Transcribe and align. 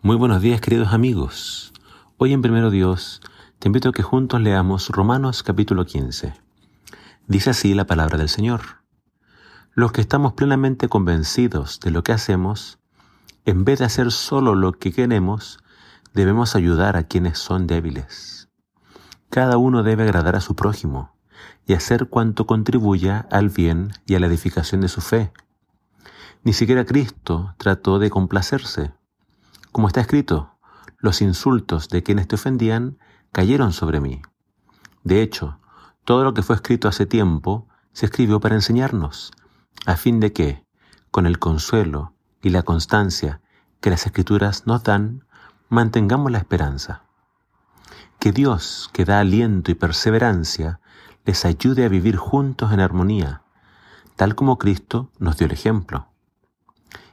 Muy 0.00 0.14
buenos 0.14 0.40
días 0.40 0.60
queridos 0.60 0.92
amigos. 0.92 1.72
Hoy 2.18 2.32
en 2.32 2.40
Primero 2.40 2.70
Dios 2.70 3.20
te 3.58 3.66
invito 3.66 3.88
a 3.88 3.92
que 3.92 4.04
juntos 4.04 4.40
leamos 4.40 4.90
Romanos 4.90 5.42
capítulo 5.42 5.86
15. 5.86 6.34
Dice 7.26 7.50
así 7.50 7.74
la 7.74 7.84
palabra 7.84 8.16
del 8.16 8.28
Señor. 8.28 8.60
Los 9.72 9.90
que 9.90 10.00
estamos 10.00 10.34
plenamente 10.34 10.88
convencidos 10.88 11.80
de 11.80 11.90
lo 11.90 12.04
que 12.04 12.12
hacemos, 12.12 12.78
en 13.44 13.64
vez 13.64 13.80
de 13.80 13.86
hacer 13.86 14.12
solo 14.12 14.54
lo 14.54 14.70
que 14.70 14.92
queremos, 14.92 15.58
debemos 16.14 16.54
ayudar 16.54 16.96
a 16.96 17.08
quienes 17.08 17.40
son 17.40 17.66
débiles. 17.66 18.48
Cada 19.30 19.56
uno 19.56 19.82
debe 19.82 20.04
agradar 20.04 20.36
a 20.36 20.40
su 20.40 20.54
prójimo 20.54 21.16
y 21.66 21.72
hacer 21.72 22.08
cuanto 22.08 22.46
contribuya 22.46 23.26
al 23.32 23.48
bien 23.48 23.90
y 24.06 24.14
a 24.14 24.20
la 24.20 24.28
edificación 24.28 24.80
de 24.80 24.88
su 24.88 25.00
fe. 25.00 25.32
Ni 26.44 26.52
siquiera 26.52 26.84
Cristo 26.84 27.56
trató 27.58 27.98
de 27.98 28.10
complacerse 28.10 28.92
como 29.72 29.88
está 29.88 30.00
escrito, 30.00 30.58
los 30.98 31.22
insultos 31.22 31.88
de 31.88 32.02
quienes 32.02 32.28
te 32.28 32.36
ofendían 32.36 32.98
cayeron 33.32 33.72
sobre 33.72 34.00
mí. 34.00 34.22
De 35.04 35.22
hecho, 35.22 35.60
todo 36.04 36.24
lo 36.24 36.34
que 36.34 36.42
fue 36.42 36.56
escrito 36.56 36.88
hace 36.88 37.06
tiempo 37.06 37.68
se 37.92 38.06
escribió 38.06 38.40
para 38.40 38.54
enseñarnos, 38.54 39.32
a 39.86 39.96
fin 39.96 40.20
de 40.20 40.32
que, 40.32 40.64
con 41.10 41.26
el 41.26 41.38
consuelo 41.38 42.14
y 42.42 42.50
la 42.50 42.62
constancia 42.62 43.40
que 43.80 43.90
las 43.90 44.06
escrituras 44.06 44.66
nos 44.66 44.82
dan, 44.82 45.24
mantengamos 45.68 46.32
la 46.32 46.38
esperanza. 46.38 47.04
Que 48.18 48.32
Dios, 48.32 48.90
que 48.92 49.04
da 49.04 49.20
aliento 49.20 49.70
y 49.70 49.74
perseverancia, 49.74 50.80
les 51.24 51.44
ayude 51.44 51.84
a 51.84 51.88
vivir 51.88 52.16
juntos 52.16 52.72
en 52.72 52.80
armonía, 52.80 53.42
tal 54.16 54.34
como 54.34 54.58
Cristo 54.58 55.10
nos 55.18 55.36
dio 55.36 55.46
el 55.46 55.52
ejemplo 55.52 56.07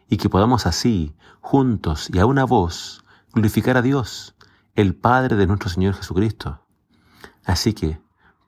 y 0.09 0.17
que 0.17 0.29
podamos 0.29 0.65
así, 0.65 1.15
juntos 1.41 2.09
y 2.13 2.19
a 2.19 2.25
una 2.25 2.43
voz, 2.43 3.03
glorificar 3.33 3.77
a 3.77 3.81
Dios, 3.81 4.35
el 4.75 4.95
Padre 4.95 5.35
de 5.35 5.47
nuestro 5.47 5.69
Señor 5.69 5.93
Jesucristo. 5.93 6.62
Así 7.45 7.73
que, 7.73 7.99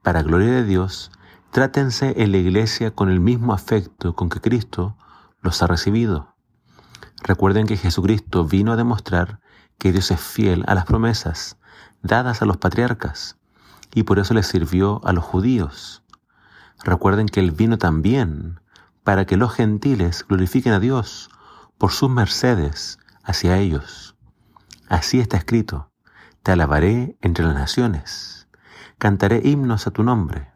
para 0.03 0.23
gloria 0.23 0.51
de 0.51 0.63
Dios, 0.63 1.11
trátense 1.51 2.21
en 2.21 2.31
la 2.31 2.37
iglesia 2.37 2.91
con 2.91 3.09
el 3.09 3.19
mismo 3.19 3.53
afecto 3.53 4.15
con 4.15 4.29
que 4.29 4.41
Cristo 4.41 4.97
los 5.41 5.61
ha 5.61 5.67
recibido. 5.67 6.35
Recuerden 7.23 7.65
que 7.65 7.77
Jesucristo 7.77 8.45
vino 8.45 8.73
a 8.73 8.75
demostrar 8.75 9.39
que 9.77 9.91
Dios 9.91 10.11
es 10.11 10.19
fiel 10.19 10.63
a 10.67 10.75
las 10.75 10.85
promesas 10.85 11.57
dadas 12.01 12.41
a 12.41 12.45
los 12.45 12.57
patriarcas 12.57 13.37
y 13.93 14.03
por 14.03 14.19
eso 14.19 14.33
les 14.33 14.47
sirvió 14.47 15.01
a 15.05 15.13
los 15.13 15.23
judíos. 15.23 16.03
Recuerden 16.83 17.27
que 17.27 17.39
Él 17.39 17.51
vino 17.51 17.77
también 17.77 18.59
para 19.03 19.25
que 19.25 19.37
los 19.37 19.53
gentiles 19.53 20.25
glorifiquen 20.27 20.73
a 20.73 20.79
Dios 20.79 21.29
por 21.77 21.91
sus 21.91 22.09
mercedes 22.09 22.99
hacia 23.23 23.57
ellos. 23.57 24.15
Así 24.89 25.19
está 25.19 25.37
escrito, 25.37 25.91
te 26.43 26.51
alabaré 26.51 27.17
entre 27.21 27.45
las 27.45 27.55
naciones, 27.55 28.47
cantaré 28.97 29.41
himnos 29.43 29.87
a 29.87 29.91
tu 29.91 30.03
nombre. 30.03 30.51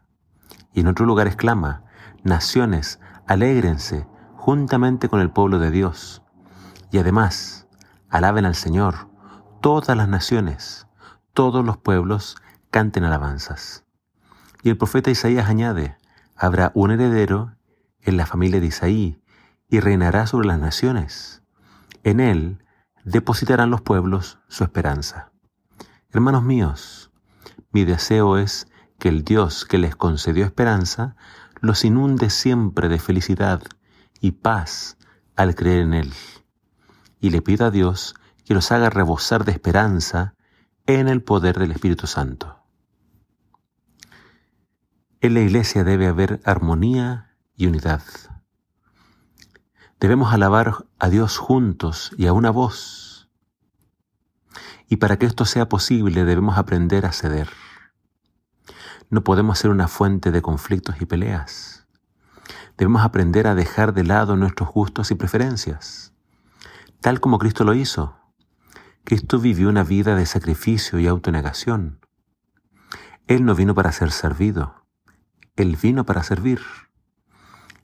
Y 0.72 0.80
en 0.80 0.88
otro 0.88 1.06
lugar 1.06 1.26
exclama, 1.26 1.84
naciones, 2.22 2.98
alégrense 3.26 4.06
juntamente 4.36 5.08
con 5.08 5.20
el 5.20 5.30
pueblo 5.30 5.58
de 5.58 5.70
Dios. 5.70 6.22
Y 6.90 6.98
además, 6.98 7.68
alaben 8.08 8.44
al 8.44 8.54
Señor, 8.54 9.08
todas 9.60 9.96
las 9.96 10.08
naciones, 10.08 10.86
todos 11.34 11.64
los 11.64 11.76
pueblos 11.76 12.36
canten 12.70 13.04
alabanzas. 13.04 13.84
Y 14.62 14.70
el 14.70 14.76
profeta 14.76 15.10
Isaías 15.10 15.48
añade, 15.48 15.96
habrá 16.36 16.72
un 16.74 16.90
heredero 16.90 17.54
en 18.00 18.16
la 18.16 18.26
familia 18.26 18.60
de 18.60 18.66
Isaí, 18.66 19.21
y 19.72 19.80
reinará 19.80 20.26
sobre 20.26 20.48
las 20.48 20.58
naciones. 20.58 21.42
En 22.04 22.20
él 22.20 22.62
depositarán 23.04 23.70
los 23.70 23.80
pueblos 23.80 24.38
su 24.46 24.64
esperanza. 24.64 25.32
Hermanos 26.10 26.44
míos, 26.44 27.10
mi 27.70 27.86
deseo 27.86 28.36
es 28.36 28.66
que 28.98 29.08
el 29.08 29.24
Dios 29.24 29.64
que 29.64 29.78
les 29.78 29.96
concedió 29.96 30.44
esperanza 30.44 31.16
los 31.62 31.86
inunde 31.86 32.28
siempre 32.28 32.90
de 32.90 32.98
felicidad 32.98 33.62
y 34.20 34.32
paz 34.32 34.98
al 35.36 35.54
creer 35.54 35.80
en 35.80 35.94
Él. 35.94 36.12
Y 37.18 37.30
le 37.30 37.40
pido 37.40 37.64
a 37.64 37.70
Dios 37.70 38.14
que 38.44 38.52
los 38.52 38.72
haga 38.72 38.90
rebosar 38.90 39.46
de 39.46 39.52
esperanza 39.52 40.34
en 40.84 41.08
el 41.08 41.22
poder 41.22 41.58
del 41.58 41.72
Espíritu 41.72 42.06
Santo. 42.06 42.58
En 45.22 45.32
la 45.32 45.40
iglesia 45.40 45.82
debe 45.82 46.08
haber 46.08 46.42
armonía 46.44 47.36
y 47.56 47.68
unidad. 47.68 48.02
Debemos 50.02 50.34
alabar 50.34 50.84
a 50.98 51.08
Dios 51.10 51.38
juntos 51.38 52.10
y 52.18 52.26
a 52.26 52.32
una 52.32 52.50
voz. 52.50 53.30
Y 54.88 54.96
para 54.96 55.16
que 55.16 55.26
esto 55.26 55.44
sea 55.44 55.68
posible 55.68 56.24
debemos 56.24 56.58
aprender 56.58 57.06
a 57.06 57.12
ceder. 57.12 57.48
No 59.10 59.22
podemos 59.22 59.60
ser 59.60 59.70
una 59.70 59.86
fuente 59.86 60.32
de 60.32 60.42
conflictos 60.42 61.00
y 61.00 61.06
peleas. 61.06 61.86
Debemos 62.76 63.02
aprender 63.02 63.46
a 63.46 63.54
dejar 63.54 63.94
de 63.94 64.02
lado 64.02 64.34
nuestros 64.34 64.70
gustos 64.70 65.12
y 65.12 65.14
preferencias, 65.14 66.12
tal 67.00 67.20
como 67.20 67.38
Cristo 67.38 67.62
lo 67.62 67.72
hizo. 67.72 68.18
Cristo 69.04 69.38
vivió 69.38 69.68
una 69.68 69.84
vida 69.84 70.16
de 70.16 70.26
sacrificio 70.26 70.98
y 70.98 71.06
autonegación. 71.06 72.04
Él 73.28 73.44
no 73.44 73.54
vino 73.54 73.76
para 73.76 73.92
ser 73.92 74.10
servido, 74.10 74.84
Él 75.54 75.78
vino 75.80 76.04
para 76.04 76.24
servir. 76.24 76.60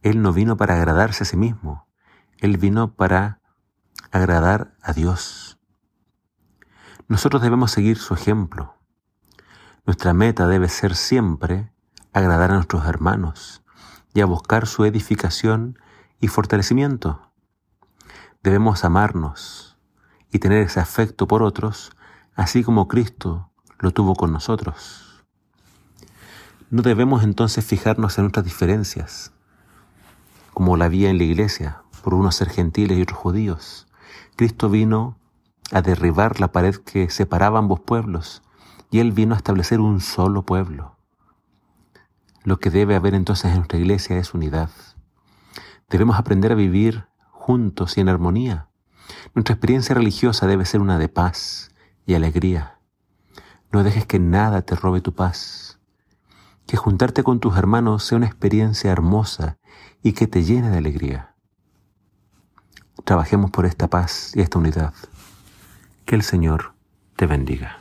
Él 0.03 0.21
no 0.21 0.33
vino 0.33 0.57
para 0.57 0.75
agradarse 0.75 1.23
a 1.23 1.27
sí 1.27 1.37
mismo, 1.37 1.88
él 2.41 2.57
vino 2.57 2.95
para 2.95 3.41
agradar 4.11 4.75
a 4.83 4.93
Dios. 4.93 5.59
Nosotros 7.09 7.43
debemos 7.43 7.71
seguir 7.71 7.99
su 7.99 8.15
ejemplo. 8.15 8.77
Nuestra 9.87 10.13
meta 10.13 10.47
debe 10.47 10.69
ser 10.69 10.95
siempre 10.95 11.73
agradar 12.13 12.51
a 12.51 12.55
nuestros 12.55 12.87
hermanos 12.87 13.63
y 14.15 14.21
a 14.21 14.27
buscar 14.27 14.67
su 14.67 14.85
edificación 14.85 15.79
y 16.21 16.29
fortalecimiento. 16.29 17.33
Debemos 18.43 18.85
amarnos 18.85 19.79
y 20.31 20.39
tener 20.39 20.63
ese 20.63 20.81
afecto 20.81 21.27
por 21.27 21.43
otros, 21.43 21.93
así 22.35 22.63
como 22.63 22.89
Cristo 22.89 23.51
lo 23.79 23.91
tuvo 23.93 24.15
con 24.15 24.33
nosotros. 24.33 25.25
No 26.71 26.83
debemos 26.83 27.25
entonces 27.25 27.65
fijarnos 27.65 28.19
en 28.19 28.25
nuestras 28.25 28.45
diferencias, 28.45 29.33
como 30.53 30.77
la 30.77 30.85
había 30.85 31.09
en 31.09 31.19
la 31.19 31.25
iglesia, 31.25 31.83
por 32.09 32.15
unos 32.15 32.37
ser 32.37 32.49
gentiles 32.49 32.97
y 32.97 33.03
otros 33.03 33.19
judíos. 33.19 33.87
Cristo 34.35 34.71
vino 34.71 35.19
a 35.73 35.83
derribar 35.83 36.41
la 36.41 36.53
pared 36.53 36.75
que 36.75 37.11
separaba 37.11 37.59
ambos 37.59 37.81
pueblos 37.81 38.43
y 38.91 39.01
Él 39.01 39.13
vino 39.13 39.35
a 39.35 39.37
establecer 39.37 39.79
un 39.79 40.01
solo 40.01 40.43
pueblo. 40.47 40.97
Lo 42.45 42.61
que 42.61 42.71
debe 42.71 42.95
haber 42.95 43.13
entonces 43.13 43.51
en 43.51 43.57
nuestra 43.57 43.79
iglesia 43.79 44.17
es 44.17 44.33
unidad. 44.33 44.71
Debemos 45.91 46.19
aprender 46.19 46.51
a 46.51 46.55
vivir 46.55 47.05
juntos 47.31 47.99
y 47.99 48.01
en 48.01 48.09
armonía. 48.09 48.71
Nuestra 49.35 49.53
experiencia 49.53 49.95
religiosa 49.95 50.47
debe 50.47 50.65
ser 50.65 50.81
una 50.81 50.97
de 50.99 51.11
paz 51.11 51.73
y 52.07 52.15
alegría. 52.15 52.79
No 53.71 53.85
dejes 53.85 54.07
que 54.07 54.19
nada 54.19 54.63
te 54.63 54.77
robe 54.77 55.03
tu 55.03 55.13
paz. 55.13 55.79
Que 56.67 56.79
juntarte 56.79 57.23
con 57.23 57.39
tus 57.39 57.59
hermanos 57.59 58.03
sea 58.03 58.17
una 58.17 58.29
experiencia 58.29 58.91
hermosa 58.91 59.59
y 60.03 60.13
que 60.13 60.27
te 60.27 60.43
llene 60.43 60.71
de 60.71 60.79
alegría. 60.79 61.35
Trabajemos 63.09 63.51
por 63.51 63.65
esta 63.65 63.87
paz 63.87 64.33
y 64.35 64.43
esta 64.43 64.59
unidad. 64.59 64.93
Que 66.05 66.15
el 66.15 66.21
Señor 66.21 66.75
te 67.17 67.25
bendiga. 67.25 67.79